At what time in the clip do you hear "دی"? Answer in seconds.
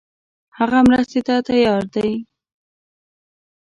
1.95-2.11